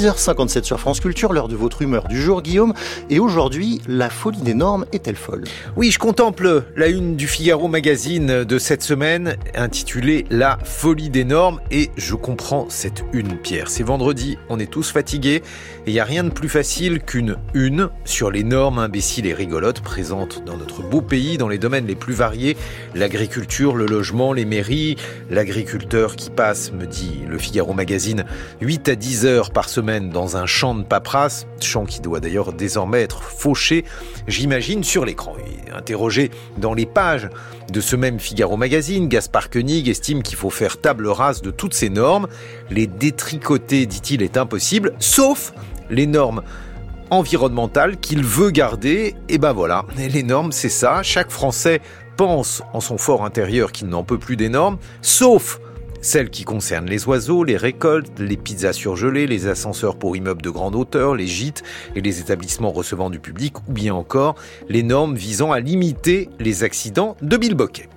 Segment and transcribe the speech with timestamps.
[0.00, 2.72] 6h57 sur France Culture, l'heure de votre humeur du jour, Guillaume.
[3.10, 5.44] Et aujourd'hui, la folie des normes est-elle folle?
[5.76, 11.24] Oui, je contemple la une du Figaro Magazine de cette semaine, intitulée La folie des
[11.24, 13.68] normes, et je comprends cette une, Pierre.
[13.68, 15.42] C'est vendredi, on est tous fatigués,
[15.84, 19.34] et il n'y a rien de plus facile qu'une une sur les normes imbéciles et
[19.34, 22.56] rigolotes présentes dans notre beau pays, dans les domaines les plus variés,
[22.94, 24.96] l'agriculture, le logement, les mairies,
[25.28, 28.24] l'agriculteur qui passe, me dit le Figaro Magazine,
[28.62, 32.52] 8 à 10 heures par semaine dans un champ de paperasse, champ qui doit d'ailleurs
[32.52, 33.84] désormais être fauché,
[34.28, 35.34] j'imagine, sur l'écran.
[35.74, 37.28] Interrogé dans les pages
[37.72, 41.74] de ce même Figaro Magazine, Gaspard Koenig estime qu'il faut faire table rase de toutes
[41.74, 42.28] ces normes.
[42.70, 45.52] Les détricoter, dit-il, est impossible, sauf
[45.88, 46.42] les normes
[47.10, 49.16] environnementales qu'il veut garder.
[49.28, 51.02] Et ben voilà, les normes, c'est ça.
[51.02, 51.80] Chaque Français
[52.16, 55.58] pense en son fort intérieur qu'il n'en peut plus des normes, sauf
[56.00, 60.50] celles qui concernent les oiseaux, les récoltes, les pizzas surgelées, les ascenseurs pour immeubles de
[60.50, 61.62] grande hauteur, les gîtes
[61.94, 64.36] et les établissements recevant du public, ou bien encore
[64.68, 67.88] les normes visant à limiter les accidents de bilboquet.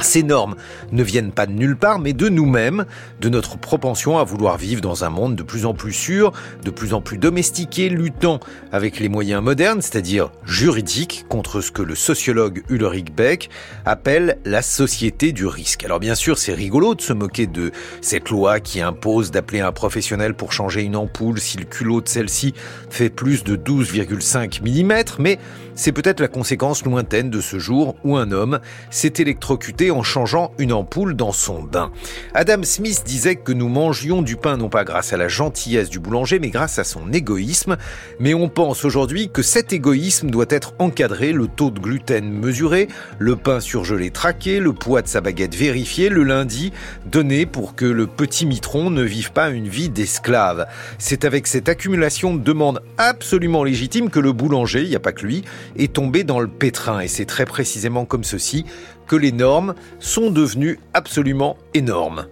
[0.00, 0.56] Ces normes
[0.92, 2.84] ne viennent pas de nulle part, mais de nous-mêmes,
[3.20, 6.32] de notre propension à vouloir vivre dans un monde de plus en plus sûr,
[6.64, 8.40] de plus en plus domestiqué, luttant
[8.72, 13.48] avec les moyens modernes, c'est-à-dire juridiques, contre ce que le sociologue Ulrich Beck
[13.84, 15.84] appelle la société du risque.
[15.84, 17.72] Alors bien sûr, c'est rigolo de se moquer de
[18.02, 22.08] cette loi qui impose d'appeler un professionnel pour changer une ampoule si le culot de
[22.08, 22.54] celle-ci
[22.90, 25.38] fait plus de 12,5 mm, mais
[25.74, 28.60] c'est peut-être la conséquence lointaine de ce jour où un homme
[28.90, 31.90] s'est électrocuté en changeant une ampoule dans son bain.
[32.34, 35.98] Adam Smith disait que nous mangions du pain non pas grâce à la gentillesse du
[35.98, 37.76] boulanger, mais grâce à son égoïsme.
[38.20, 42.88] Mais on pense aujourd'hui que cet égoïsme doit être encadré, le taux de gluten mesuré,
[43.18, 46.72] le pain surgelé traqué, le poids de sa baguette vérifié, le lundi
[47.06, 50.66] donné pour que le petit mitron ne vive pas une vie d'esclave.
[50.98, 55.12] C'est avec cette accumulation de demandes absolument légitimes que le boulanger, il n'y a pas
[55.12, 55.44] que lui,
[55.76, 57.00] est tombé dans le pétrin.
[57.00, 58.64] Et c'est très précisément comme ceci
[59.06, 62.26] que les normes sont devenues absolument énormes.